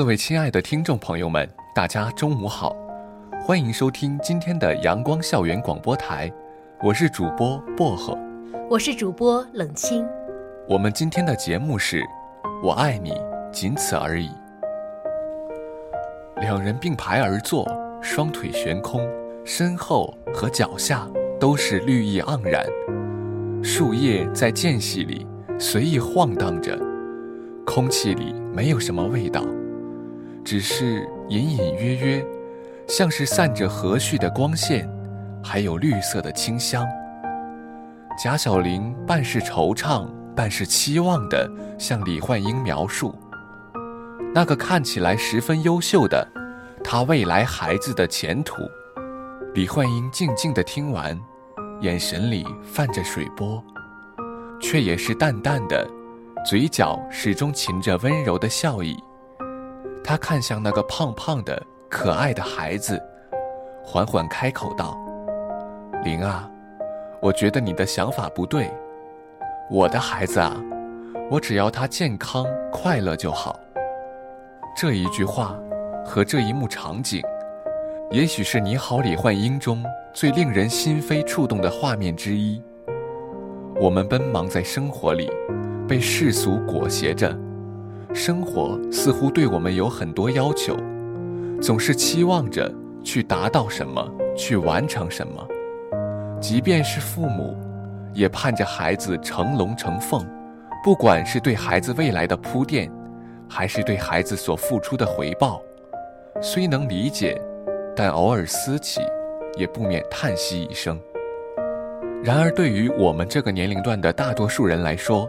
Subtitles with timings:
[0.00, 2.74] 各位亲爱的听众朋友们，大家中午好，
[3.38, 6.32] 欢迎收听今天的阳光校园广播台，
[6.82, 8.16] 我是主播薄荷，
[8.70, 10.08] 我是主播冷清。
[10.66, 12.00] 我们今天的节目是
[12.62, 13.12] 《我爱你，
[13.52, 14.28] 仅此而已》。
[16.40, 17.70] 两人并排而坐，
[18.00, 19.06] 双腿悬空，
[19.44, 21.06] 身后和脚下
[21.38, 22.64] 都是绿意盎然，
[23.62, 25.26] 树叶在间隙里
[25.58, 26.74] 随意晃荡着，
[27.66, 29.44] 空气里没有什么味道。
[30.50, 32.26] 只是隐隐约约，
[32.88, 34.84] 像是散着和煦的光线，
[35.44, 36.84] 还有绿色的清香。
[38.20, 41.48] 贾小玲半是惆怅，半是期望地
[41.78, 43.14] 向李焕英描述
[44.34, 46.26] 那个看起来十分优秀的
[46.82, 48.56] 他未来孩子的前途。
[49.54, 51.16] 李焕英静静地听完，
[51.80, 53.62] 眼神里泛着水波，
[54.60, 55.88] 却也是淡淡的，
[56.44, 59.00] 嘴角始终噙着温柔的笑意。
[60.02, 63.00] 他看向那个胖胖的、可爱的孩子，
[63.84, 64.98] 缓缓开口道
[66.04, 66.50] ：“玲啊，
[67.20, 68.70] 我觉得你的想法不对。
[69.70, 70.56] 我的孩子啊，
[71.30, 73.58] 我只要他健康快乐就好。”
[74.76, 75.54] 这一句话
[76.04, 77.22] 和这一幕场景，
[78.10, 82.62] 也许是《你好，李焕英》中最令人心扉触动的画面之一。
[83.80, 85.30] 我们奔忙在生活里，
[85.86, 87.36] 被世俗裹挟着。
[88.12, 90.76] 生活似乎对我们有很多要求，
[91.62, 92.72] 总是期望着
[93.04, 94.06] 去达到什么，
[94.36, 95.46] 去完成什么。
[96.40, 97.56] 即便是父母，
[98.12, 100.26] 也盼着孩子成龙成凤。
[100.82, 102.90] 不管是对孩子未来的铺垫，
[103.48, 105.62] 还是对孩子所付出的回报，
[106.40, 107.40] 虽能理解，
[107.94, 109.00] 但偶尔思起，
[109.56, 110.98] 也不免叹息一声。
[112.24, 115.28] 然而，对于我们这个年龄段的大多数人来说，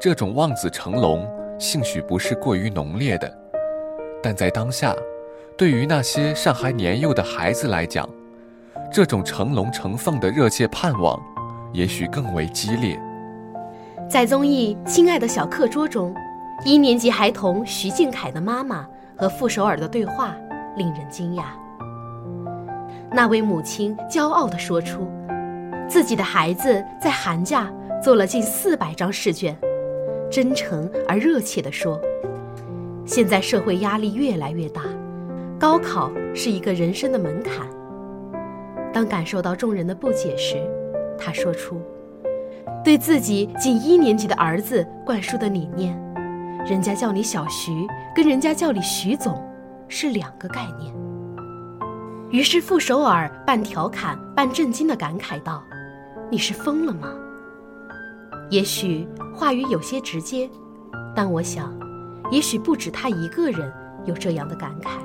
[0.00, 1.28] 这种望子成龙。
[1.58, 3.32] 兴许不是过于浓烈的，
[4.22, 4.94] 但在当下，
[5.56, 8.08] 对于那些尚还年幼的孩子来讲，
[8.92, 11.20] 这种成龙成凤的热切盼望，
[11.72, 13.00] 也许更为激烈。
[14.08, 16.14] 在综艺《亲爱的小课桌》中，
[16.64, 18.86] 一年级孩童徐静凯的妈妈
[19.16, 20.36] 和傅首尔的对话
[20.76, 21.44] 令人惊讶。
[23.10, 25.08] 那位母亲骄傲地说出，
[25.88, 27.72] 自己的孩子在寒假
[28.02, 29.56] 做了近四百张试卷。
[30.30, 32.00] 真诚而热切地说
[33.06, 34.82] ：“现在社会压力越来越大，
[35.58, 37.66] 高考是一个人生的门槛。
[38.92, 40.56] 当感受到众人的不解时，
[41.18, 41.80] 他说出
[42.84, 45.96] 对自己仅一年级的儿子灌输的理念：
[46.66, 49.40] 人家叫你小徐，跟人家叫你徐总
[49.88, 50.92] 是两个概念。”
[52.30, 55.62] 于是傅首尔半调侃半震惊地感慨道
[56.28, 57.14] ：“你是疯了吗？”
[58.50, 60.48] 也许话语有些直接，
[61.14, 61.72] 但我想，
[62.30, 63.72] 也许不止他一个人
[64.04, 64.98] 有这样的感慨。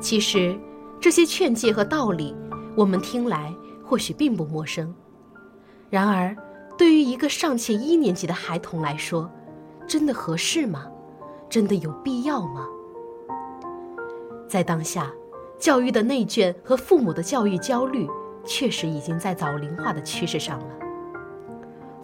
[0.00, 0.58] 其实，
[1.00, 2.34] 这些劝诫和道理，
[2.76, 3.54] 我们听来
[3.84, 4.94] 或许并不陌生。
[5.88, 6.36] 然而，
[6.76, 9.30] 对于一个尚且一年级的孩童来说，
[9.86, 10.86] 真的合适吗？
[11.48, 12.66] 真的有必要吗？
[14.48, 15.10] 在当下，
[15.58, 18.08] 教育的内卷和父母的教育焦虑，
[18.44, 20.66] 确实已经在早龄化的趋势上了。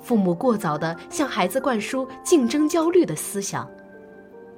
[0.00, 3.68] 父母过早地向孩子灌输竞争焦虑的思想，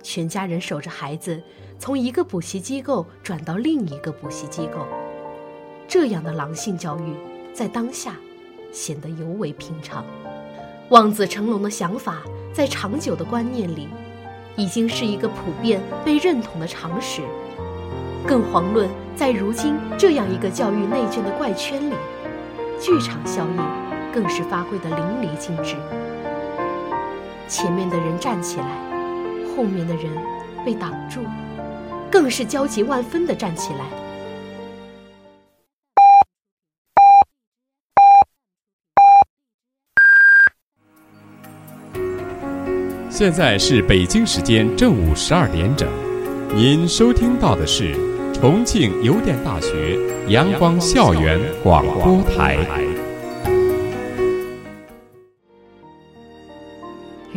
[0.03, 1.43] 全家人守着孩子
[1.79, 4.87] 从一个补习机构转到另一个补习机构，
[5.89, 7.15] 这样的狼性教育
[7.53, 8.15] 在当下
[8.73, 10.05] 显得尤为平常。
[10.91, 12.23] 望子成龙的想法
[12.53, 13.89] 在长久的观念里，
[14.57, 17.23] 已经是一个普遍被认同的常识。
[18.27, 21.95] 更遑论在如今这样一个教育内卷的怪圈里，
[22.79, 23.90] 剧场效应。
[24.13, 25.77] 更是发挥的淋漓尽致。
[27.49, 28.67] 前面的人站起来，
[29.57, 30.05] 后面的人
[30.65, 31.21] 被挡住，
[32.11, 33.85] 更是焦急万分的站起来。
[43.09, 45.87] 现在是北京时间正午十二点整，
[46.55, 47.95] 您收听到的是
[48.33, 49.99] 重庆邮电大学
[50.29, 52.57] 阳光校园广播台。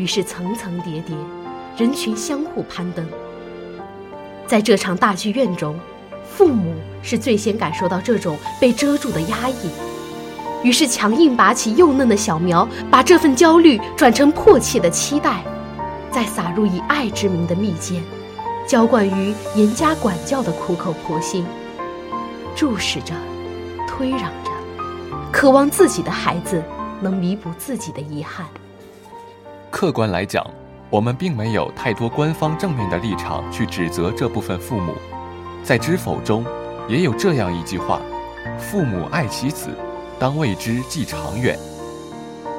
[0.04, 1.16] 于是层层叠叠，
[1.78, 3.08] 人群相互攀登。
[4.46, 5.80] 在这场大剧院中，
[6.30, 9.70] 父母是最先感受到这种被遮住的压抑，
[10.62, 15.42] 于是强硬拔起幼嫩的小苗，把这份焦虑转成迫切的期待，
[16.12, 18.04] 再撒入以爱之名的蜜饯，
[18.68, 21.46] 浇灌于严加管教的苦口婆心，
[22.54, 23.14] 注视着，
[23.88, 24.52] 推攘着，
[25.32, 26.62] 渴望自己的孩子
[27.00, 28.46] 能弥补自己的遗憾。
[29.74, 30.46] 客观来讲，
[30.92, 34.94] 我们并没有太多官方正面的立场去指责这部分父母。
[35.64, 36.46] 在《知否》中，
[36.88, 38.00] 也有这样一句话
[38.60, 39.72] ：“父母爱其子，
[40.20, 41.58] 当为之计长远。”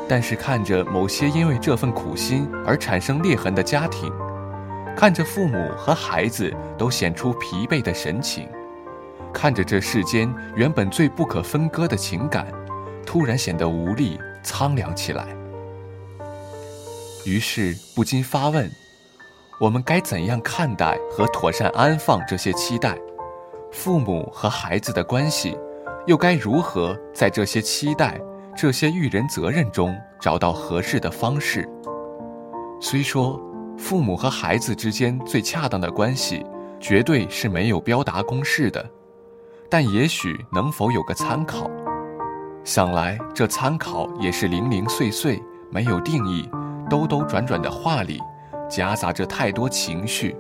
[0.09, 4.13] 但是看着某些因为这份苦心而产生裂痕的家庭，
[4.97, 8.49] 看着父母和孩子都显出疲惫的神情，
[9.33, 12.49] 看着这世间原本最不可分割的情感，
[13.07, 15.29] 突然显得无力、苍凉起来。
[17.25, 18.71] 于是不禁发问：
[19.59, 22.99] 我们该怎样看待和妥善安放这些期待？
[23.73, 25.57] 父母和孩子的关系，
[26.07, 28.21] 又该如何在这些期待、
[28.55, 31.69] 这些育人责任中找到合适的方式？
[32.81, 33.41] 虽说
[33.79, 36.45] 父母和孩子之间最恰当的关系，
[36.79, 38.85] 绝对是没有标达公式的，
[39.71, 41.71] 但也许能否有个参考？
[42.65, 46.49] 想来这参考也是零零碎碎，没有定义。
[46.89, 48.21] 兜兜转转的话里，
[48.69, 50.37] 夹杂着太多情绪，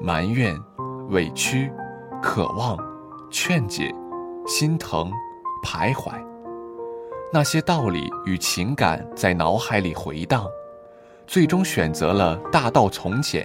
[0.00, 0.54] 埋怨、
[1.10, 1.70] 委屈、
[2.22, 2.78] 渴望、
[3.30, 3.94] 劝解、
[4.46, 5.10] 心疼、
[5.62, 6.12] 徘徊。
[7.32, 10.46] 那些道理与情感在脑海里回荡，
[11.26, 13.44] 最终选择了大道从简，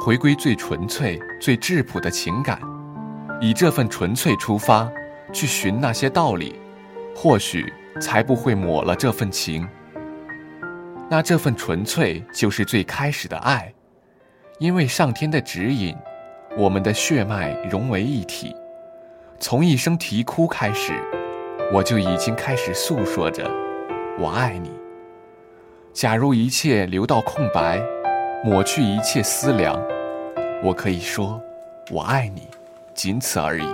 [0.00, 2.60] 回归最纯粹、最质朴的情感，
[3.40, 4.88] 以这份纯粹出发，
[5.32, 6.58] 去寻那些道理，
[7.14, 7.70] 或许
[8.00, 9.68] 才不会抹了这份情。
[11.12, 13.74] 那这份纯粹就是最开始的爱，
[14.60, 15.92] 因为上天的指引，
[16.56, 18.54] 我们的血脉融为一体。
[19.40, 20.92] 从一声啼哭开始，
[21.72, 23.50] 我就已经开始诉说着
[24.20, 24.70] “我爱你”。
[25.92, 27.82] 假如一切留到空白，
[28.44, 29.82] 抹去一切思量，
[30.62, 31.42] 我可以说
[31.90, 32.46] “我爱你”，
[32.94, 33.66] 仅此而已。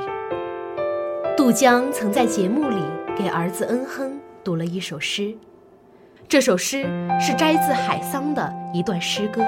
[1.36, 2.78] 杜江曾在节目里
[3.14, 5.36] 给儿子恩亨读了一首诗。
[6.28, 6.82] 这首诗
[7.20, 9.44] 是摘自海桑的一段诗歌，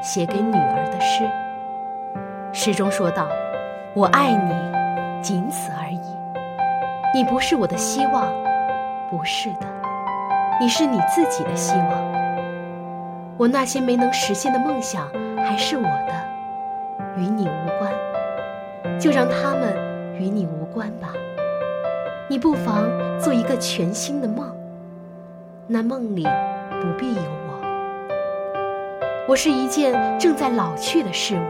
[0.00, 1.28] 写给女儿的诗。
[2.52, 3.28] 诗中说道
[3.94, 6.00] ：“我爱你，仅此而已。
[7.12, 8.32] 你不是我的希望，
[9.10, 9.66] 不是的，
[10.60, 11.90] 你是你自己的希望。
[13.36, 15.08] 我那些没能实现的梦想
[15.44, 16.12] 还是我的，
[17.16, 19.74] 与你无关，就让他们
[20.16, 21.08] 与你无关吧。
[22.28, 22.88] 你不妨
[23.20, 24.48] 做一个全新的梦。”
[25.70, 26.26] 那梦里
[26.80, 27.60] 不必有我，
[29.28, 31.44] 我是一件正在老去的事物，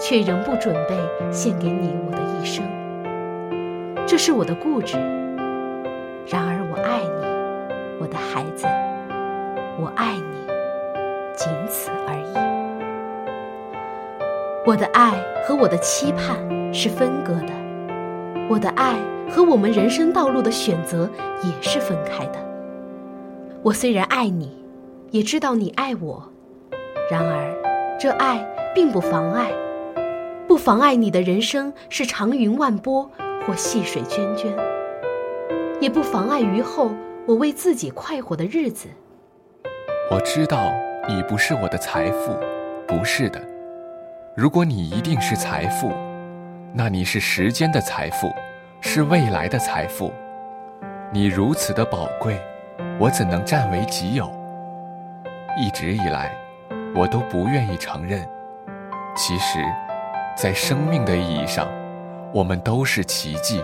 [0.00, 0.96] 却仍不准备
[1.32, 2.64] 献给你我的一生。
[4.06, 4.96] 这是我的固执。
[6.28, 7.26] 然而我爱你，
[8.00, 8.64] 我的孩子，
[9.80, 10.46] 我爱你，
[11.34, 12.38] 仅此而已。
[14.64, 16.38] 我的爱和我的期盼
[16.72, 17.52] 是分割的，
[18.48, 18.94] 我的爱
[19.28, 21.10] 和我们人生道路的选择
[21.42, 22.38] 也是分开的。
[23.66, 24.64] 我虽然爱你，
[25.10, 26.22] 也知道你爱我，
[27.10, 28.38] 然而，这爱
[28.72, 29.50] 并不妨碍，
[30.46, 33.10] 不妨碍你的人生是长云万波
[33.44, 34.54] 或细水涓涓，
[35.80, 36.92] 也不妨碍于后
[37.26, 38.86] 我为自己快活的日子。
[40.12, 40.72] 我知道
[41.08, 42.38] 你不是我的财富，
[42.86, 43.42] 不是的。
[44.36, 45.90] 如果你一定是财富，
[46.72, 48.30] 那你是时间的财富，
[48.80, 50.12] 是未来的财富。
[51.12, 52.40] 你如此的宝贵。
[52.98, 54.30] 我怎能占为己有？
[55.58, 56.32] 一直以来，
[56.94, 58.26] 我都不愿意承认。
[59.14, 59.58] 其实，
[60.34, 61.68] 在生命的意义上，
[62.32, 63.62] 我们都是奇迹。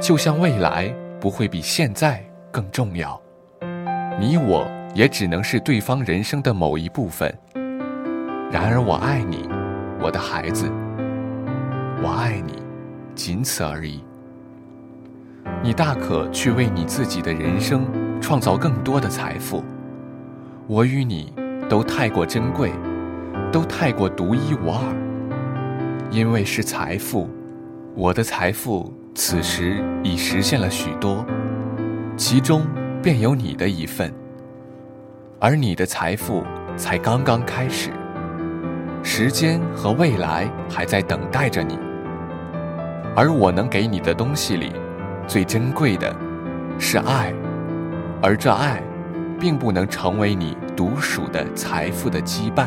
[0.00, 3.20] 就像未来不会比现在更重要，
[4.18, 7.32] 你我也只能是对方人生的某一部分。
[8.50, 9.46] 然而，我爱你，
[10.00, 10.70] 我的孩子，
[12.02, 12.62] 我爱你，
[13.14, 14.02] 仅此而已。
[15.62, 17.86] 你大可去为你自己的人生
[18.20, 19.64] 创造更多的财富。
[20.66, 21.32] 我与你
[21.68, 22.72] 都太过珍贵，
[23.50, 24.80] 都太过独一无二。
[26.10, 27.28] 因为是财富，
[27.94, 31.24] 我的财富此时已实现了许多，
[32.16, 32.66] 其中
[33.02, 34.12] 便有你的一份。
[35.40, 36.44] 而你的财富
[36.76, 37.90] 才刚刚开始，
[39.02, 41.78] 时间和未来还在等待着你。
[43.16, 44.72] 而我能给你的东西里。
[45.28, 46.16] 最珍贵的，
[46.78, 47.34] 是爱，
[48.22, 48.82] 而这爱，
[49.38, 52.66] 并不能成为你独属的财富的羁绊。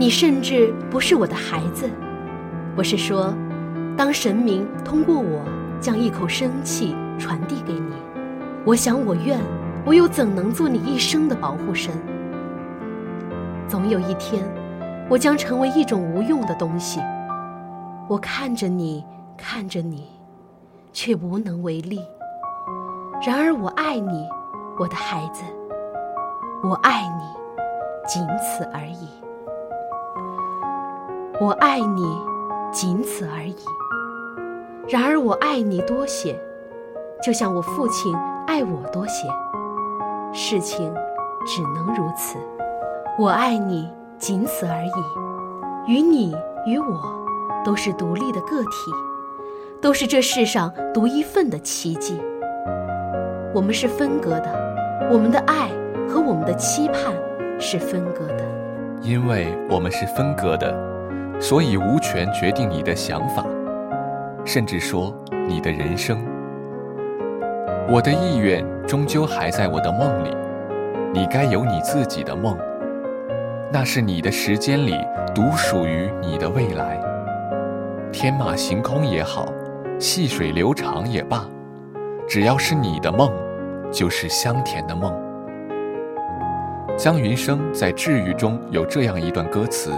[0.00, 1.88] 你甚至不是我的孩子。
[2.74, 3.32] 我是说，
[3.96, 5.44] 当神明通过我
[5.80, 7.94] 将一口生气传递给你，
[8.64, 9.38] 我想我愿，
[9.84, 11.94] 我又怎能做你一生的保护神？
[13.68, 14.42] 总有一天，
[15.08, 17.00] 我将成为一种无用的东西。
[18.08, 20.04] 我看着你，看着你，
[20.96, 22.00] 却无能为力。
[23.26, 24.26] 然而我爱你，
[24.78, 25.42] 我的孩子，
[26.64, 27.22] 我爱你，
[28.08, 29.06] 仅此而已。
[31.38, 32.18] 我爱你，
[32.72, 33.56] 仅此而已。
[34.88, 36.34] 然而我爱你多些，
[37.22, 39.28] 就像我父亲爱我多些。
[40.32, 40.94] 事情
[41.44, 42.38] 只能如此。
[43.18, 45.92] 我爱你，仅此而已。
[45.92, 46.34] 与你
[46.64, 47.02] 与我，
[47.62, 48.90] 都是独立的个体，
[49.86, 52.20] 都是这世上独一份的奇迹。
[53.54, 55.68] 我们是分割的，我们的爱
[56.08, 57.14] 和我们的期盼
[57.56, 58.44] 是分割的。
[59.00, 60.76] 因为我们是分割的，
[61.38, 63.46] 所以无权决定你的想法，
[64.44, 65.16] 甚至说
[65.46, 66.18] 你的人生。
[67.88, 70.36] 我的意愿终究还在我的梦里，
[71.14, 72.58] 你该有你自己的梦。
[73.72, 74.98] 那是你的时间里
[75.32, 77.00] 独属于你的未来。
[78.10, 79.46] 天马行空也好，
[79.98, 81.46] 细水流长也罢，
[82.28, 83.32] 只要是你的梦，
[83.90, 85.10] 就是香甜的梦。
[86.98, 89.92] 江云生在《治愈》中有这样一段歌词：“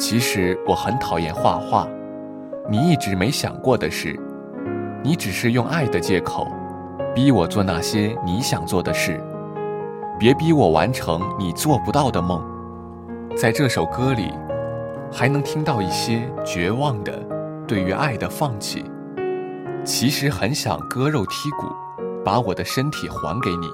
[0.00, 1.86] 其实我很讨厌画画，
[2.68, 4.18] 你一直没想过的是，
[5.00, 6.48] 你只是用爱的借口，
[7.14, 9.20] 逼我做那些你想做的事。”
[10.18, 12.44] 别逼我完成你做不到的梦。
[13.36, 14.32] 在这首歌里，
[15.10, 17.12] 还能听到一些绝望的
[17.72, 18.84] 对于爱的放弃。
[19.82, 21.74] 其实很想割肉剔骨，
[22.22, 23.66] 把我的身体还给你。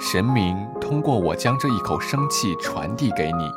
[0.00, 3.48] 神明通过我将这一口生气传递给你，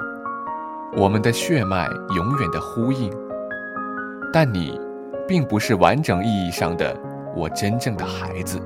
[0.95, 3.11] 我们的血脉永远的呼应。
[4.31, 4.79] 但你，
[5.27, 6.95] 并不是完整意义上的
[7.35, 8.61] 我真正的孩子。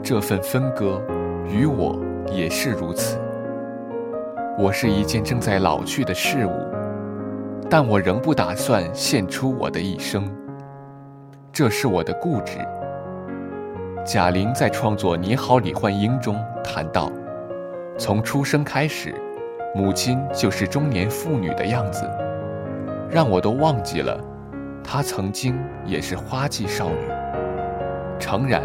[0.00, 1.02] 这份分割，
[1.44, 1.98] 与我
[2.30, 3.18] 也是如此。
[4.56, 6.52] 我是一件正在老去的事物，
[7.68, 10.30] 但我仍不打算献出我的一生。
[11.52, 12.58] 这是我的固执。
[14.04, 17.10] 贾玲在创作《你好，李焕英》中谈到，
[17.98, 19.14] 从出生开始，
[19.74, 22.08] 母亲就是中年妇女的样子，
[23.10, 24.18] 让我都忘记了，
[24.82, 27.08] 她曾经也是花季少女。
[28.18, 28.62] 诚然。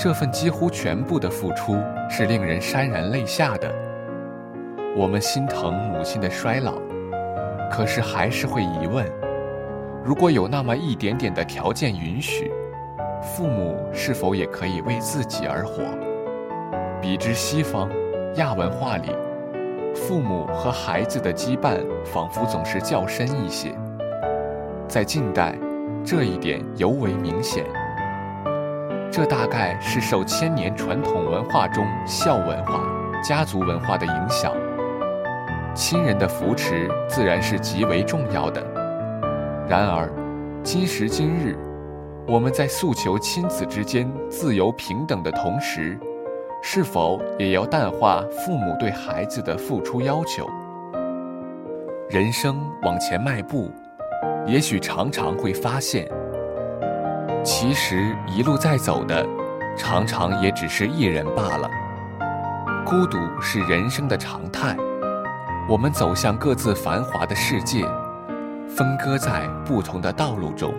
[0.00, 1.76] 这份几乎全部的付出
[2.08, 3.68] 是令人潸然泪下的。
[4.96, 6.74] 我们心疼母亲的衰老，
[7.70, 9.06] 可是还是会疑问：
[10.04, 12.50] 如果有那么一点点的条件允许，
[13.22, 15.82] 父母是否也可以为自己而活？
[17.00, 17.88] 比之西方
[18.36, 19.14] 亚文化里，
[19.94, 23.72] 父母和孩子的羁绊仿佛总是较深一些。
[24.88, 25.54] 在近代，
[26.04, 27.64] 这一点尤为明显。
[29.10, 32.82] 这大概是受千年传统文化中孝文化、
[33.22, 34.52] 家族文化的影响。
[35.78, 38.60] 亲人的扶持自然是极为重要的。
[39.68, 40.10] 然而，
[40.64, 41.56] 今时今日，
[42.26, 45.96] 我们在诉求亲子之间自由平等的同时，
[46.60, 50.48] 是否也要淡化父母对孩子的付出要求？
[52.10, 53.70] 人生往前迈步，
[54.48, 56.08] 也许常常会发现。
[57.44, 59.24] 其实一路在走的，
[59.76, 61.70] 常常也只是一人罢了。
[62.84, 64.76] 孤独是人生的常态，
[65.68, 67.84] 我们走向各自繁华的世界，
[68.66, 70.72] 分割在不同的道路中。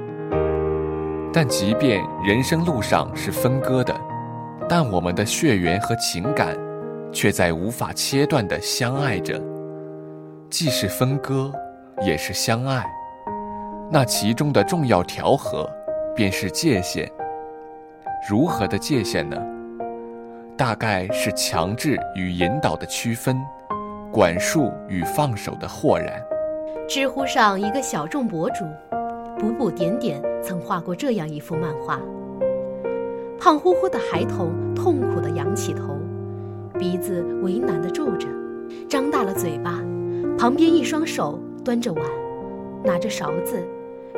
[1.31, 3.95] 但即便人生路上是分割的，
[4.67, 6.57] 但我们的血缘和情感，
[7.11, 9.39] 却在无法切断的相爱着。
[10.49, 11.53] 既是分割，
[12.01, 12.83] 也是相爱。
[13.91, 15.69] 那其中的重要调和。
[16.15, 17.09] 便是界限，
[18.27, 19.37] 如何的界限呢？
[20.57, 23.39] 大概是强制与引导的区分，
[24.11, 26.21] 管束与放手的豁然。
[26.87, 28.65] 知乎上一个小众博主，
[29.37, 31.99] 补补点点曾画过这样一幅漫画：
[33.39, 35.95] 胖乎乎的孩童痛苦地仰起头，
[36.79, 38.27] 鼻子为难地皱着，
[38.89, 39.79] 张大了嘴巴，
[40.37, 42.03] 旁边一双手端着碗，
[42.83, 43.63] 拿着勺子。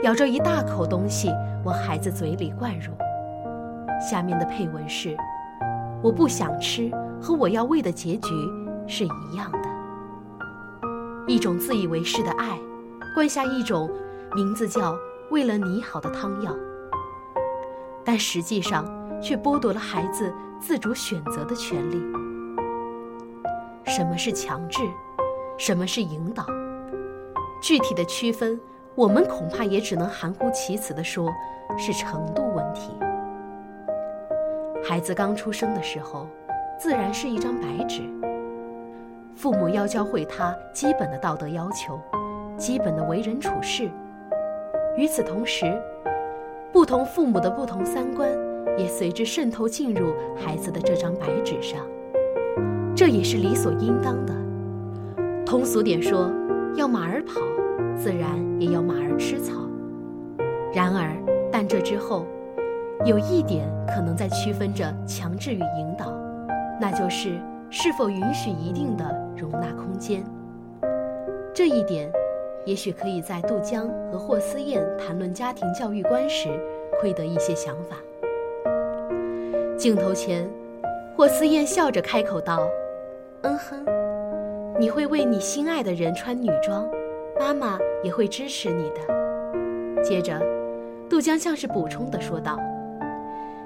[0.04, 1.30] 咬着一大口东西
[1.64, 2.92] 往孩子嘴里灌入。
[4.02, 5.16] 下面的配文是
[6.02, 6.90] ：“我不想吃，
[7.22, 8.30] 和我要喂的结局
[8.88, 9.71] 是一样的。
[11.28, 12.60] 一种自以为是的爱，
[13.14, 13.90] 灌下一种
[14.34, 14.98] 名字叫
[15.30, 16.56] ‘为了你好’的汤药。
[18.04, 18.86] 但实际上，
[19.22, 22.02] 却剥夺了孩子自主选择的权利。
[23.86, 24.82] 什么是强制？
[25.58, 26.46] 什么是引导？
[27.62, 28.60] 具体的区分，
[28.96, 31.30] 我们恐怕也只能含糊其辞地说，
[31.78, 32.92] 是程度问题。
[34.84, 36.28] 孩子刚出生的时候，
[36.80, 38.02] 自然是一张白纸。
[39.36, 42.00] 父母要教会他基本的道德要求，
[42.58, 43.90] 基本的为人处事。
[44.98, 45.82] 与此同时，
[46.72, 48.30] 不同父母的不同三观
[48.78, 51.80] 也随之渗透进入孩子的这张白纸上，
[52.96, 54.34] 这也是理所应当的。
[55.46, 56.30] 通俗点说，
[56.76, 57.42] 要马儿跑，
[57.96, 59.54] 自然也要马儿吃草。
[60.74, 61.16] 然而，
[61.52, 62.26] 但这之后，
[63.06, 66.14] 有一点可能在区分着强制与引导，
[66.80, 67.40] 那就是
[67.72, 69.04] 是否允许一定的
[69.36, 70.24] 容纳空间。
[71.54, 72.12] 这一点。
[72.64, 76.48] 也许可以在杜江和霍思燕谈论家庭教育观时，
[77.00, 77.98] 窥得一些想法。
[79.76, 80.48] 镜头前，
[81.18, 82.68] 霍思燕笑着开口道
[83.42, 83.84] ：“嗯哼，
[84.80, 86.88] 你会为你心爱的人穿女装，
[87.40, 90.40] 妈妈也会支持你的。”接着，
[91.10, 92.60] 杜江像是补充的说道：“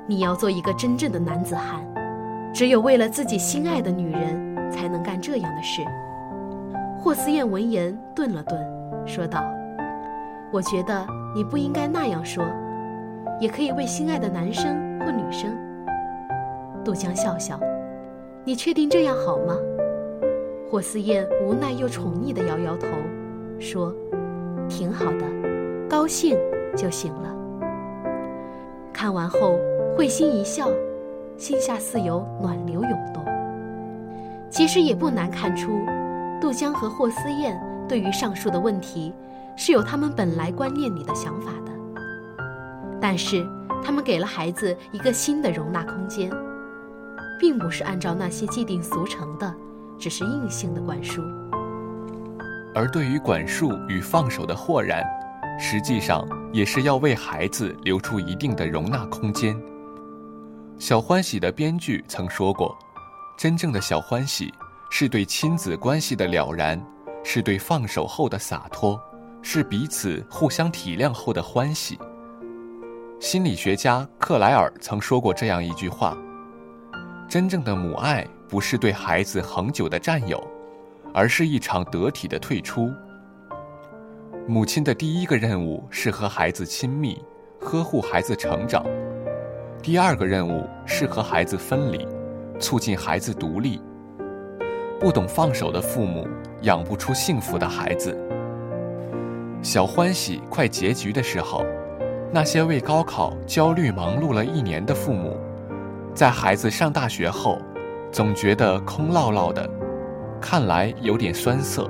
[0.08, 1.86] 你要做一个真正的男子汉，
[2.56, 5.82] 只有为了自己心爱的女人，才能干这样的事。”
[6.98, 8.58] 霍思燕闻言顿了顿。
[9.06, 9.44] 说道
[10.54, 12.46] ：“我觉得你不应该那样说，
[13.42, 15.54] 也可以为心爱的男生或女生。”
[16.84, 17.60] 杜江笑笑
[18.46, 19.58] ：“你确定这样好吗？”
[20.72, 22.88] 霍思燕无奈又宠溺地摇摇头，
[23.60, 23.94] 说
[24.70, 25.26] ：“挺好的，
[25.90, 26.38] 高兴
[26.74, 27.36] 就行了。”
[28.94, 29.60] 看完后，
[29.96, 30.70] 会心一笑，
[31.38, 33.24] 心下似有暖流涌动。
[34.50, 35.72] 其实也不难看出，
[36.40, 37.60] 杜江和霍思燕。
[37.88, 39.14] 对于上述的问题，
[39.56, 41.72] 是有他们本来观念里的想法的，
[43.00, 43.46] 但是
[43.84, 46.32] 他们给了孩子一个新的容纳空间，
[47.40, 49.54] 并不是按照那些既定俗成的，
[50.00, 51.22] 只是硬性的管束。
[52.74, 55.04] 而对于管束与放手的豁然，
[55.60, 59.56] 实际上也是要为孩子留出一定的容纳空间。
[60.78, 62.78] 小欢喜的编剧曾说过
[63.38, 64.54] ：“真正的小欢喜，
[64.90, 66.82] 是对亲子关系的了然。”
[67.28, 69.02] 是对放手后的洒脱，
[69.42, 71.98] 是彼此互相体谅后的欢喜。
[73.20, 76.16] 心理学家克莱尔曾说过这样一句话
[77.28, 80.40] ：“真正的母爱不是对孩子恒久的占有，
[81.16, 82.94] 而是一场得体的退出。”
[84.48, 87.20] 母亲的第一个任务是和孩子亲密，
[87.60, 88.84] 呵护孩子成长；
[89.86, 92.08] 第二个任务是和孩子分离，
[92.60, 93.80] 促进孩子独立。
[95.00, 96.28] 不懂放手的父母。
[96.62, 98.18] 养不出幸福的孩子。
[99.62, 101.64] 小欢喜快结局的时候，
[102.32, 105.38] 那些为高考焦虑忙碌了一年的父母，
[106.16, 107.60] 在孩子上大学后，
[108.12, 109.70] 总觉得空落落的，
[110.42, 111.88] 看来有点酸涩，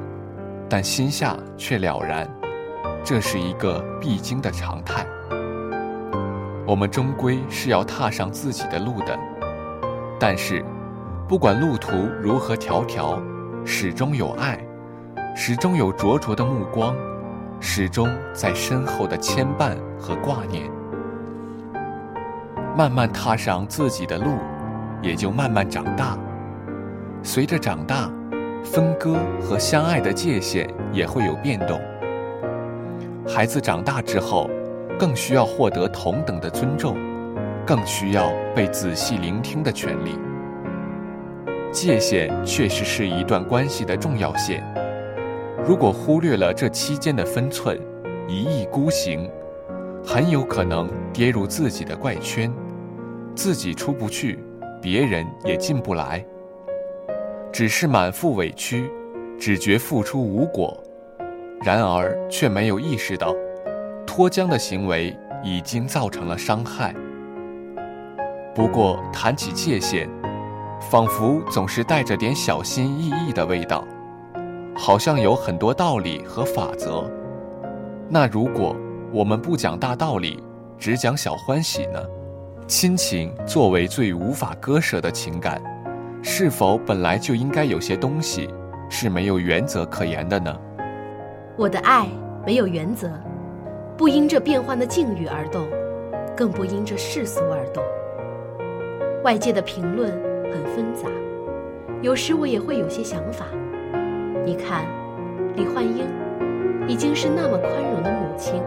[0.67, 2.29] 但心下却了然，
[3.01, 5.08] 这是一个必经的常态。
[6.67, 9.17] 我们终归是要踏上自己的路的，
[10.19, 10.65] 但是，
[11.28, 13.21] 不管路途如何迢迢。
[13.67, 14.63] 始终有爱，
[15.36, 16.95] 始终有灼灼的目光，
[17.60, 20.69] 始终在身后的牵绊和挂念。
[22.78, 24.38] 慢慢踏上自己的路，
[25.01, 26.15] 也就慢慢长大。
[27.23, 28.08] 随着长大，
[28.63, 31.82] 分割和相爱的界限也会有变动。
[33.28, 34.47] 孩子长大之后，
[34.97, 36.95] 更需要获得同等的尊重，
[37.65, 40.17] 更需要被仔细聆听的权利。
[41.71, 44.63] 界限确实是一段关系的重要线，
[45.65, 47.77] 如果忽略了这期间的分寸，
[48.27, 49.29] 一意孤行，
[50.01, 52.49] 很有可能跌入自己的怪圈，
[53.36, 54.39] 自己出不去，
[54.81, 56.25] 别人也进不来。
[57.51, 58.89] 只是满腹委屈，
[59.38, 60.81] 只觉付出无果，
[61.62, 63.36] 然而却没有意识到，
[64.15, 66.95] 脱缰的行为已经造成了伤害。
[68.56, 70.10] 不过谈起界限。
[70.91, 73.84] 仿佛总是带着点小心翼翼的味道，
[74.75, 77.10] 好像有很多道理和法则。
[78.08, 78.75] 那如果
[79.12, 80.43] 我们不讲大道理，
[80.78, 81.99] 只讲小欢喜呢？
[82.67, 85.60] 亲情作为最无法割舍的情感，
[86.21, 88.47] 是否本来就应该有些东西
[88.89, 90.56] 是没有原则可言的呢？
[91.58, 92.06] 我的爱
[92.45, 93.10] 没有原则，
[93.97, 95.67] 不因这变幻的境遇而动，
[96.36, 97.84] 更不因这世俗而动。
[99.23, 100.12] 外界的评论。
[100.55, 101.10] 很纷杂，
[102.01, 103.45] 有时我也会有些想法。
[104.45, 104.86] 你看，
[105.58, 106.08] 李焕英
[106.88, 108.63] 已经是那么宽容的母亲，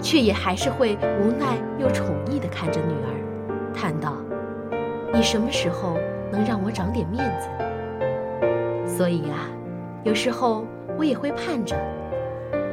[0.00, 4.16] 却也还是会无奈又宠溺地看着女儿，叹道
[5.14, 5.96] ：“你什么时候
[6.32, 8.96] 能让我长点面子？
[8.96, 9.46] 所以啊，
[10.02, 10.64] 有时候
[10.98, 11.76] 我也会盼着，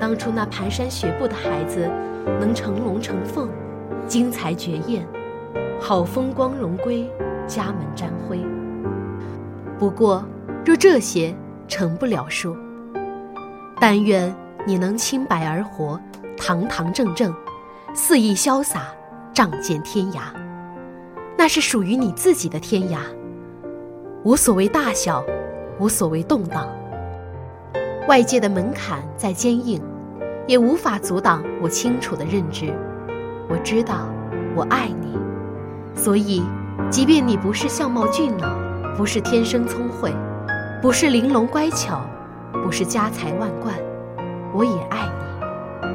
[0.04, 1.90] 当初那蹒跚学步的孩子
[2.38, 3.48] 能成龙成凤，
[4.06, 5.08] 精彩绝艳，
[5.80, 7.10] 好风光荣归，
[7.48, 8.38] 家门沾辉。
[9.80, 10.22] 不过，
[10.66, 11.34] 若这些
[11.70, 12.54] 成不了数，
[13.80, 14.36] 但愿
[14.68, 15.98] 你能清白而活，
[16.36, 17.34] 堂堂正正，
[17.94, 18.88] 肆意潇洒，
[19.34, 20.24] 仗剑天涯。
[21.38, 22.98] 那是属于你自己的天涯，
[24.26, 25.24] 无所谓大小，
[25.80, 26.68] 无所谓动荡。
[28.10, 29.82] 外界的门槛再坚硬，
[30.48, 32.74] 也无法阻挡我清楚的认知。
[33.50, 34.08] 我知道，
[34.56, 35.18] 我爱你，
[35.96, 36.44] 所以，
[36.90, 38.58] 即便你不是相貌俊朗，
[38.96, 40.14] 不是天生聪慧，
[40.82, 42.02] 不是玲珑乖巧，
[42.64, 43.74] 不是家财万贯，
[44.54, 45.88] 我也爱你。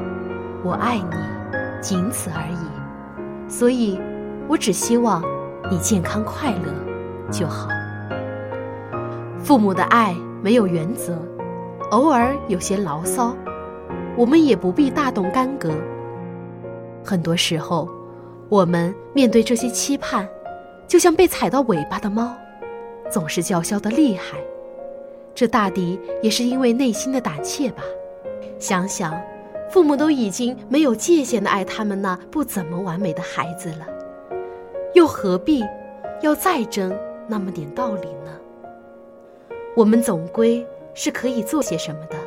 [0.63, 3.49] 我爱你，仅此而已。
[3.49, 3.99] 所以。
[4.49, 5.21] 我只希望
[5.69, 6.73] 你健康快乐
[7.29, 7.67] 就好。
[9.37, 11.15] 父母的爱没有原则，
[11.91, 13.35] 偶尔有些牢骚，
[14.19, 15.71] 我们也不必大动干戈。
[17.05, 17.87] 很多时候，
[18.49, 20.27] 我们面对这些期盼，
[20.89, 22.35] 就像被踩到尾巴的猫，
[23.09, 24.37] 总是叫嚣的厉害。
[25.33, 27.81] 这大抵也是因为内心的胆怯吧。
[28.59, 29.17] 想想，
[29.71, 33.87] 父母都已经没有界限的爱他们那不怎么完美的孩子了。
[34.95, 35.63] 又何必
[36.21, 36.93] 要再争
[37.25, 38.37] 那么点道理呢？
[39.77, 42.17] 我们总归是可以做些什么的，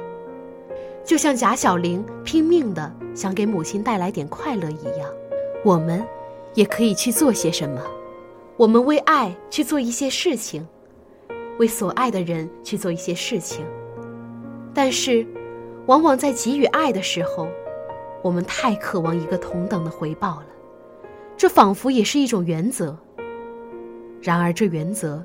[1.04, 5.08] 就像贾小玲拼命的想给母亲带来点快乐一样，
[5.64, 6.04] 我们
[6.54, 7.82] 也可以去做些什么。
[8.56, 10.66] 我们为爱去做一些事情，
[11.58, 13.66] 为所爱的人去做一些事情。
[14.72, 15.26] 但是，
[15.86, 17.48] 往往在给予爱的时候，
[18.22, 20.46] 我们太渴望一个同等的回报了。
[21.36, 22.96] 这仿佛也是一种原则，
[24.20, 25.24] 然而这原则，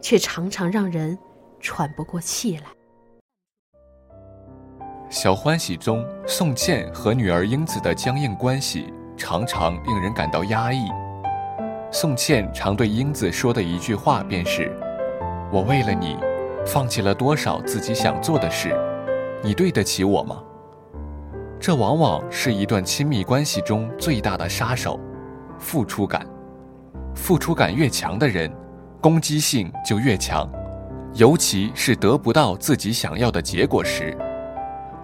[0.00, 1.18] 却常常让人
[1.60, 2.62] 喘不过气来。
[5.10, 10.86] 小欢喜中，宋茜和女儿英子的僵硬关系常常令人感到压抑。
[11.90, 14.70] 宋茜常对英子说的一句话便是
[15.50, 16.18] ：“我为了你，
[16.66, 18.76] 放弃了多少自己想做的事，
[19.42, 20.42] 你对得起我吗？”
[21.58, 25.00] 这往往是一段亲密关系中最大的杀手。
[25.58, 26.24] 付出感，
[27.14, 28.54] 付出感越强的人，
[29.00, 30.46] 攻击性就越强，
[31.14, 34.14] 尤其是得不到自己想要的结果时。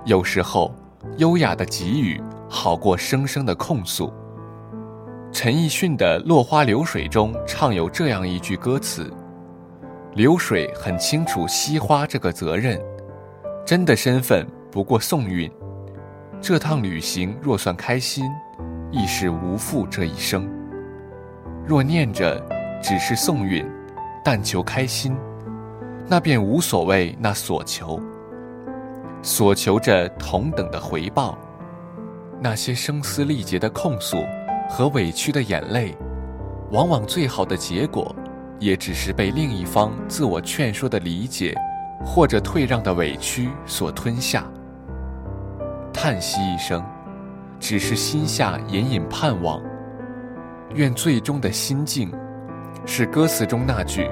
[0.05, 0.75] 有时候，
[1.17, 4.13] 优雅的给予好过生生的控诉。
[5.33, 9.13] 陈奕迅的《落花流水》中唱有这样一句歌词
[10.15, 12.81] ：“流水很清楚惜花这个责任，
[13.67, 15.51] 真的身份不过送运。
[16.41, 18.25] 这趟旅行若算开心。”
[18.97, 20.49] 亦是无负这一生。
[21.67, 22.41] 若念着
[22.81, 23.69] 只是送运，
[24.25, 25.17] 但求开心，
[26.07, 28.01] 那便无所谓那所求。
[29.25, 31.39] 所求着同等的回报，
[32.43, 34.23] 那些声嘶力竭的控诉
[34.69, 35.97] 和委屈的眼泪，
[36.71, 38.15] 往往最好的结果，
[38.59, 41.55] 也只是被另一方自我劝说的理解，
[42.05, 44.45] 或者退让的委屈所吞下。
[45.91, 46.85] 叹息一声。
[47.61, 49.63] 只是心下隐隐盼望，
[50.75, 52.13] 愿最终的心境，
[52.85, 54.11] 是歌词中那句：“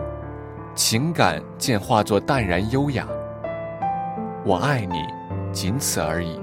[0.74, 3.06] 情感渐化作淡然优雅。”
[4.44, 5.04] 我爱你，
[5.52, 6.40] 仅此而已。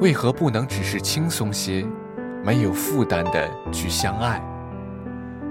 [0.00, 1.86] 为何不能只是轻松些，
[2.44, 4.42] 没有负担的去相爱？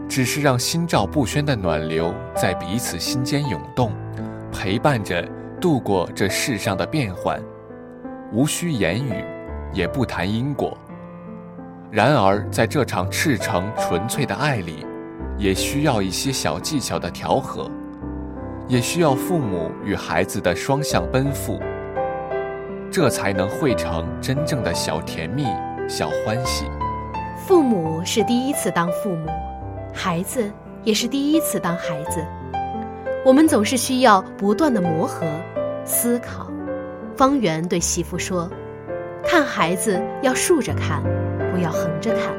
[0.10, 3.92] 只是让心照不宣的暖流在彼此心间涌动，
[4.52, 5.28] 陪伴着
[5.60, 7.42] 度过这世上的变幻，
[8.32, 9.24] 无需言语。
[9.74, 10.76] 也不谈因果。
[11.92, 14.86] 然而，在这场赤诚纯粹的爱里，
[15.38, 17.70] 也需要一些小技巧的调和，
[18.68, 21.60] 也需要父母与孩子的双向奔赴，
[22.92, 25.46] 这才能汇成真正的小甜蜜、
[25.88, 26.66] 小欢喜。
[27.48, 29.30] 父母是第一次当父母，
[29.94, 30.52] 孩子
[30.84, 32.26] 也是第一次当孩子。
[33.26, 35.26] 我们总是需要不断的磨合、
[35.86, 36.48] 思考。
[37.16, 38.50] 方圆对媳妇说。
[39.30, 41.04] 看孩子要竖着看，
[41.52, 42.34] 不要横着看。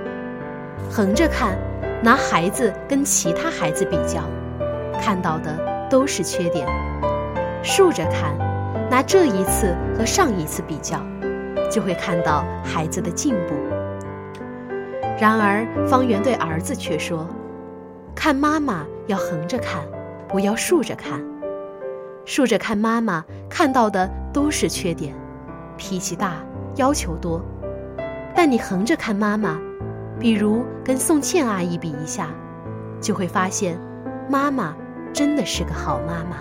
[0.90, 1.58] 横着看，
[2.02, 4.22] 拿孩子跟其他孩子比较，
[4.98, 5.54] 看到的
[5.88, 6.66] 都是缺点；
[7.62, 8.37] 竖着看，
[8.90, 11.01] 拿这一次和上一次比较，
[11.70, 13.55] 就会看到孩子的进步。
[15.20, 17.27] 然而，方圆对儿子却说
[18.14, 19.83] ：“看妈妈要横着看，
[20.29, 21.20] 不要竖着看。
[22.24, 25.14] 竖着看妈妈，看到的都是缺点，
[25.77, 26.35] 脾气大。”
[26.77, 27.42] 要求多，
[28.37, 29.59] 但你横着看妈妈，
[30.20, 32.29] 比如跟宋茜阿姨比一下，
[33.01, 33.77] 就会发现
[34.31, 34.77] 妈妈
[35.12, 36.36] 真的是个好妈妈。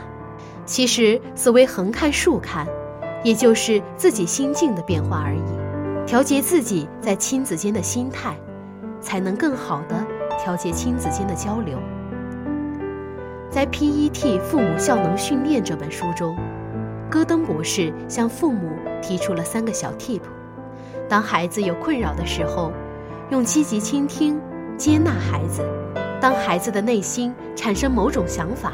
[0.66, 2.68] 其实，所谓横看竖看，
[3.24, 5.42] 也就是自己心境的变化而已。
[6.06, 8.36] 调节自己在亲子间的心态，
[9.02, 10.06] 才能更好的
[10.38, 11.78] 调节亲子间的交流。
[13.50, 16.38] 在《PET 父母效能训练》这本书中，
[17.10, 18.70] 戈登博士向父母
[19.02, 20.22] 提出了三个小 tip：
[21.08, 22.72] 当孩子有困扰的时候，
[23.30, 24.40] 用积极倾听
[24.78, 25.62] 接纳孩子；
[26.20, 28.74] 当孩子的内心产生某种想法，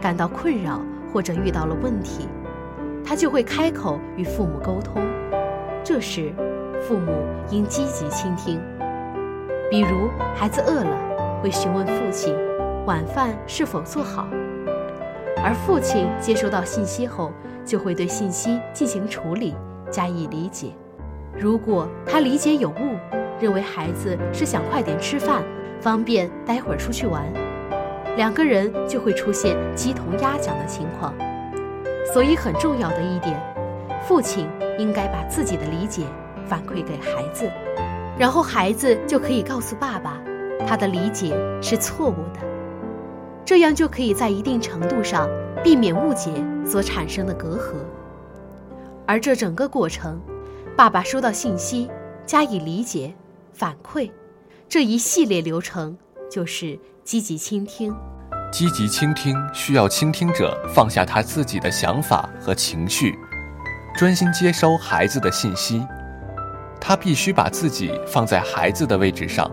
[0.00, 0.80] 感到困扰。
[1.12, 2.26] 或者遇到了问题，
[3.04, 5.02] 他就会开口与父母沟通。
[5.84, 6.32] 这时，
[6.80, 7.12] 父母
[7.50, 8.58] 应积极倾听。
[9.70, 12.34] 比如，孩子饿了，会询问父亲
[12.86, 14.26] 晚饭是否做好，
[15.44, 17.30] 而父亲接收到信息后，
[17.62, 19.54] 就会对信息进行处理，
[19.90, 20.68] 加以理解。
[21.38, 22.96] 如果他理解有误，
[23.38, 25.42] 认为孩子是想快点吃饭，
[25.82, 27.24] 方便待会儿出去玩。
[28.16, 31.12] 两个人就会出现鸡同鸭讲的情况，
[32.12, 33.36] 所以很重要的一点，
[34.06, 34.46] 父亲
[34.78, 36.04] 应该把自己的理解
[36.46, 37.50] 反馈给孩子，
[38.16, 40.22] 然后孩子就可以告诉爸爸，
[40.66, 42.40] 他的理解是错误的，
[43.44, 45.28] 这样就可以在一定程度上
[45.64, 46.30] 避免误解
[46.64, 47.72] 所产生的隔阂。
[49.04, 50.20] 而这整个过程，
[50.76, 51.90] 爸爸收到信息，
[52.24, 53.12] 加以理解、
[53.52, 54.10] 反馈，
[54.72, 55.98] 这一系列流程
[56.30, 56.78] 就是。
[57.04, 57.94] 积极倾听，
[58.50, 63.14] 积极倾听需要倾听者放下他自己的想法和情绪，
[63.94, 65.86] 专心接收孩子的信息。
[66.80, 69.50] 他必须把自己放在孩子的位置上，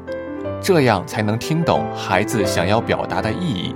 [0.62, 3.76] 这样才能听懂孩子想要表达的意义。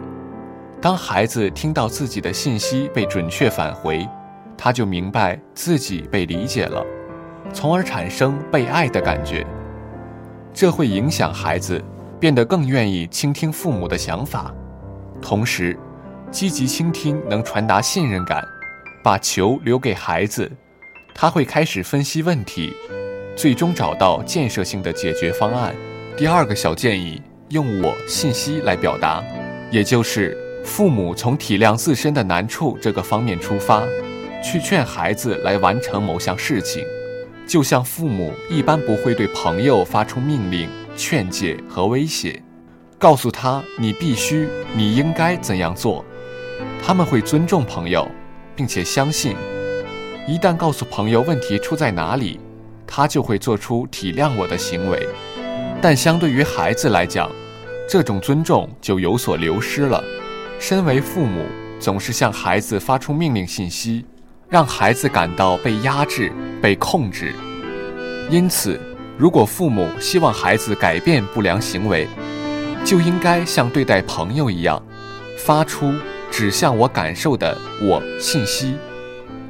[0.79, 4.07] 当孩子听到自己的信息被准确返回，
[4.57, 6.85] 他就明白自己被理解了，
[7.51, 9.45] 从而产生被爱的感觉。
[10.53, 11.83] 这会影响孩子。
[12.19, 14.49] 变得更愿意倾听父母的想法，
[15.21, 15.77] 同时，
[16.31, 18.41] 积极倾听能传达信任感，
[19.03, 20.49] 把球留给孩子，
[21.13, 22.73] 他会开始分析问题，
[23.35, 25.75] 最终找到建设性的解决方案。
[26.15, 29.21] 第二个小建议，用我信息来表达，
[29.69, 33.83] 也就是父母从体谅自身的难处这个方面出发，
[34.41, 36.85] 去劝孩子来完成某项事情，
[37.47, 40.69] 就像父母一般不会对朋友发出命令。
[40.95, 42.39] 劝诫和威胁，
[42.99, 46.05] 告诉他你必须、你应该怎样做。
[46.83, 48.07] 他们会尊重朋友，
[48.55, 49.35] 并且相信，
[50.27, 52.39] 一旦告诉朋友问题出在哪里，
[52.85, 55.07] 他就会做出体谅我的行为。
[55.81, 57.27] 但相对于孩子来讲，
[57.89, 60.03] 这种尊重就有所流失了。
[60.59, 61.43] 身为父母，
[61.79, 64.05] 总是向孩子发出命令信息，
[64.53, 67.33] 让孩子感到被压制、被控制，
[68.29, 68.79] 因此。
[69.17, 72.07] 如果父母希望孩子改变不良行为，
[72.85, 74.79] 就应该像对待朋友一样，
[75.39, 75.91] 发出
[76.29, 78.75] 指向我感受的“我”信息，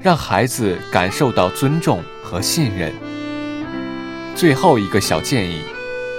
[0.02, 2.94] 让孩子感受到尊重和信任。
[4.36, 5.64] 最后一个小建议，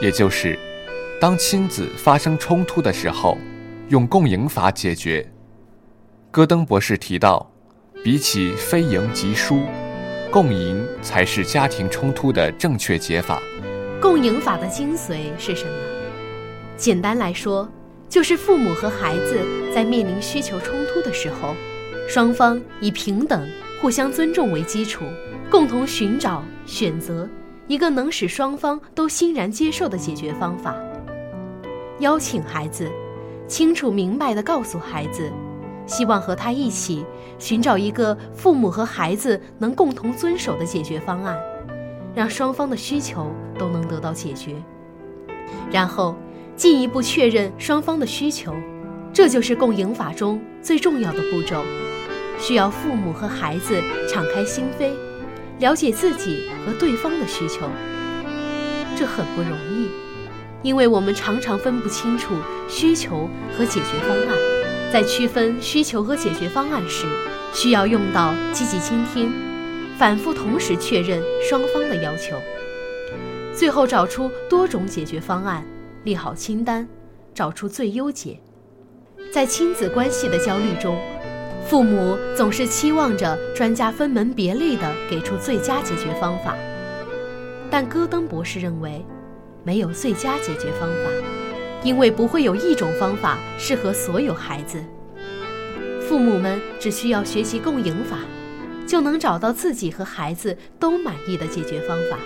[0.03, 0.59] 也就是，
[1.19, 3.39] 当亲子发生冲突的时候，
[3.89, 5.27] 用共赢法解决。
[6.31, 7.51] 戈登博士提到，
[8.05, 9.63] 比起非赢即输。
[10.31, 13.41] 共赢才是家庭冲突的正确解法。
[13.99, 15.73] 共赢法的精髓是什么？
[16.77, 17.67] 简单来说，
[18.07, 19.39] 就是父母和孩子
[19.75, 21.55] 在面临需求冲突的时候，
[22.07, 23.49] 双方以平等、
[23.81, 25.07] 互相尊重为基础，
[25.51, 27.27] 共同寻找、选择
[27.69, 30.77] 一个能使双方都欣然接受的解决方法。
[32.01, 32.87] 邀请孩子，
[33.49, 35.33] 清楚明白地告诉孩子。
[35.87, 37.05] 希望和他一起
[37.39, 41.39] 寻找一个父母和孩子能共同遵守的解决方案，
[42.15, 44.55] 让双方的需求都能得到解决。
[45.71, 46.17] 然后
[46.57, 48.55] 进一步确认双方的需求，
[49.13, 51.63] 这就是共赢法中最重要的步骤。
[52.39, 54.91] 需要父母和孩子敞开心扉，
[55.61, 57.69] 了解自己和对方的需求。
[58.97, 59.89] 这很不容易，
[60.63, 62.35] 因为我们常常分不清楚
[62.69, 64.44] 需求和解决方案。
[64.95, 67.05] 在区分需求和解决方案时，
[67.53, 69.29] 需要用到积极倾听，
[69.99, 72.37] 反复同时确认双方的要求，
[73.53, 75.67] 最后找出多种解决方案，
[76.05, 76.87] 列好清单，
[77.35, 78.39] 找出最优解。
[79.33, 80.97] 在亲子关系的焦虑中，
[81.67, 86.57] 父母总是期望着专家分门别类地给出最佳解决方法，
[87.69, 89.05] 但戈登博士认为，
[89.65, 91.34] 没有最佳解决方法。
[91.85, 94.83] 因为不会有一种方法适合所有孩子，
[96.01, 98.21] 父母们只需要学习共赢法，
[98.87, 102.17] 就能找到自己和孩子都满意的解决方法。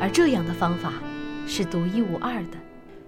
[0.00, 0.92] 而这样的方法
[1.46, 2.58] 是独一无二的，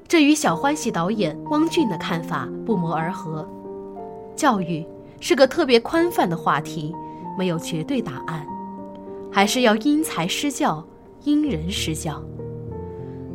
[0.06, 3.48] 这与小欢喜导演汪俊的看法不谋而合。
[4.36, 4.86] 教育
[5.20, 6.94] 是个特别宽泛的话题，
[7.36, 8.46] 没有绝对答案，
[9.32, 10.86] 还是要因材施教，
[11.24, 12.22] 因人施教。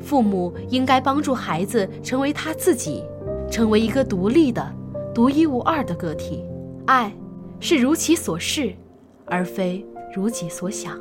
[0.05, 3.03] 父母应该帮助孩子成为他自己，
[3.49, 4.63] 成为一个独立的、
[5.15, 6.43] 独一无二的个体。
[6.85, 7.11] 爱
[7.59, 8.71] 是如其所示，
[9.25, 10.99] 而非如己所想。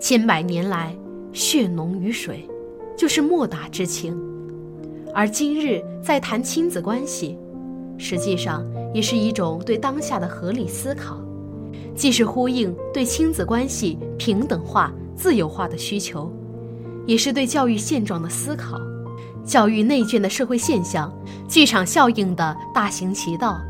[0.00, 0.96] 千百年来，
[1.34, 2.48] 血浓于水，
[2.96, 4.18] 就是莫大之情。
[5.12, 7.38] 而今日在谈亲子关系，
[7.98, 11.20] 实际上也是一种对当下的合理思考，
[11.94, 16.32] 既是呼应对亲子关系平等化、自由化的需求。
[17.06, 18.80] 也是对教育现状的思考，
[19.44, 21.12] 教育内卷的社会现象，
[21.48, 23.60] 剧场效应的大行其道，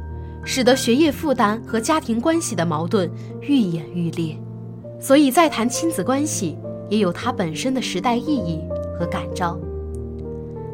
[0.43, 3.11] 使得学业负担和家庭关系的矛盾
[3.43, 4.37] 愈演愈烈。
[4.99, 6.57] 所以再谈亲子关系，
[6.89, 8.59] 也有它本身的时代意义
[8.99, 9.59] 和感召。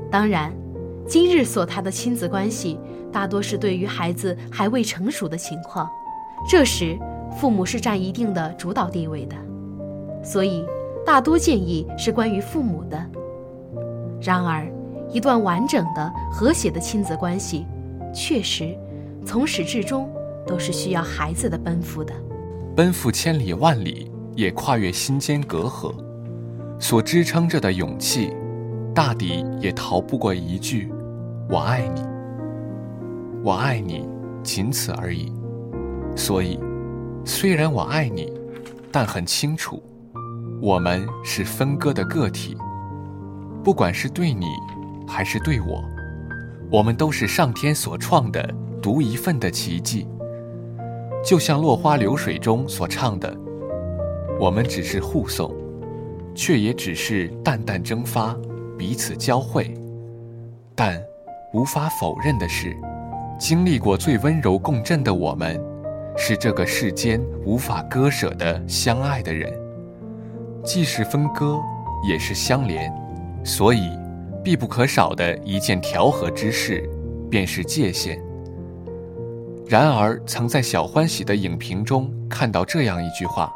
[0.09, 0.55] 当然，
[1.09, 2.79] 今日所谈的亲子关系，
[3.11, 5.91] 大多是对于孩子还未成熟的情况，
[6.49, 6.97] 这时
[7.37, 9.35] 父母是占一定的主导地位的，
[10.23, 10.65] 所以。
[11.05, 13.07] 大多建议是关于父母的。
[14.21, 14.67] 然而，
[15.11, 17.67] 一段完整的、和谐的亲子关系，
[18.15, 18.77] 确实
[19.27, 20.09] 从始至终
[20.47, 22.15] 都是需要孩子的奔赴的。
[22.77, 25.93] 奔赴千里万里，也跨越心间隔阂，
[26.79, 28.33] 所支撑着的勇气，
[28.95, 30.91] 大抵也逃不过一句
[31.51, 32.03] ：“我爱你。”
[33.45, 34.09] 我爱你，
[34.45, 35.33] 仅此而已。
[36.15, 36.61] 所以，
[37.25, 38.33] 虽然我爱你，
[38.93, 39.83] 但很清楚。
[40.63, 42.57] 我们是分割的个体，
[43.65, 44.47] 不管是对你，
[45.09, 45.83] 还是对我，
[46.71, 48.49] 我们都是上天所创的
[48.81, 50.07] 独一份的奇迹。
[51.25, 53.37] 就像落花流水中所唱的，
[54.39, 55.53] 我们只是互送，
[56.33, 58.33] 却也只是淡淡蒸发，
[58.79, 59.75] 彼此交汇。
[60.77, 61.03] 但
[61.53, 62.73] 无法否认的是，
[63.37, 65.61] 经历过最温柔共振的我们，
[66.17, 69.53] 是这个世间无法割舍的相爱的人。
[70.65, 71.61] 既是分割，
[72.09, 72.93] 也是相连，
[73.45, 73.91] 所以
[74.45, 76.89] 必不可少的一件调和之事，
[77.29, 78.23] 便是界限。
[79.67, 83.53] 然而，曾在小欢喜的影评中看到这样一句话：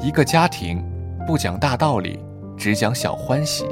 [0.00, 0.84] 一个家庭
[1.26, 2.20] 不讲大道理，
[2.56, 3.66] 只讲小欢喜。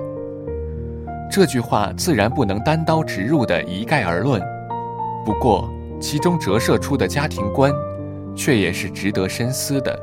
[1.31, 4.43] 这句话自然不能单刀直入的一概而论，
[5.25, 7.73] 不过其中折射出的家庭观，
[8.35, 9.97] 却也是值得深思的。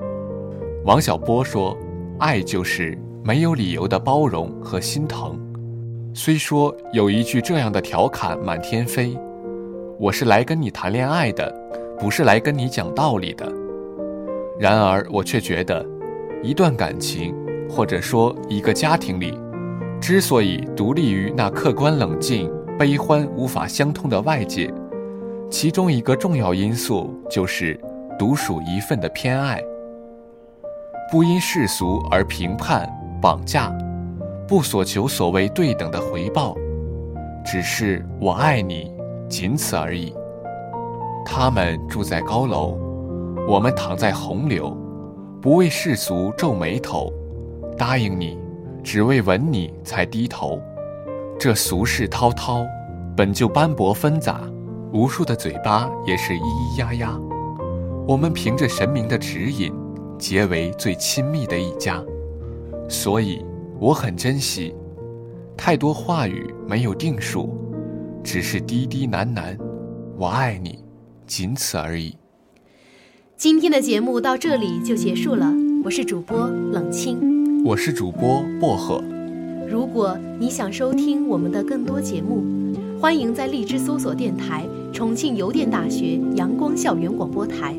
[0.86, 1.78] 王小波说。
[2.20, 5.40] 爱就是没有理由的包容和心疼。
[6.14, 9.18] 虽说有一句这样的调侃满天飞
[9.98, 11.50] ：“我是来跟你谈恋爱的，
[11.98, 13.50] 不是来跟你讲道理的。”
[14.60, 15.86] 然而，我却觉得，
[16.44, 17.34] 一段感情，
[17.70, 19.40] 或者说一个家庭里，
[20.02, 24.74] 之所以独立于那客观冷静、悲欢无法相通的外界，
[25.50, 27.80] 其中一个重要因素就是
[28.18, 29.64] 独属一份的偏爱。
[31.12, 32.88] 不因世俗而评判、
[33.20, 33.76] 绑架，
[34.48, 36.56] 不所求所谓对等的回报，
[37.44, 38.94] 只是我爱你，
[39.28, 40.14] 仅此而已。
[41.26, 42.78] 他们住在高楼，
[43.48, 44.70] 我们躺在洪流，
[45.42, 47.12] 不为世俗皱眉头，
[47.76, 48.38] 答应你，
[48.84, 50.62] 只为吻你才低头。
[51.40, 52.64] 这俗世滔滔，
[53.18, 54.42] 本就斑驳纷杂，
[54.94, 57.20] 无数的嘴巴也是咿咿呀呀。
[58.08, 59.74] 我们凭着神明的指引。
[60.20, 62.04] 结为最亲密的一家，
[62.90, 63.44] 所以
[63.80, 64.76] 我很珍惜。
[65.56, 67.50] 太多话语没有定数，
[68.22, 69.58] 只是低低喃喃，
[70.18, 70.84] 我爱你，
[71.26, 72.16] 仅此而已。
[73.38, 75.54] 今天的节目到这里就结束了，
[75.86, 79.02] 我是主播冷清，我是主播薄荷。
[79.70, 82.44] 如果你想收听我们的更多节目，
[83.00, 87.74] 欢迎在荔枝搜索电台重庆邮电大学阳光校园广播台。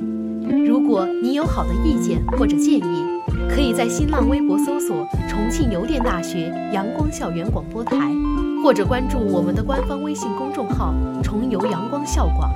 [0.51, 3.05] 如果你有好的意见或者建议，
[3.49, 7.97] 可以在新浪微博搜索“重庆邮电大学阳光校园广播台”，
[8.63, 12.51] 或者关注我们的官方微信公众号“重邮阳光校广”。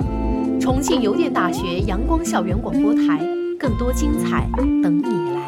[0.59, 3.19] 重庆邮电大学阳光校园广播台，
[3.59, 4.49] 更多精彩
[4.81, 5.03] 等你
[5.33, 5.44] 来。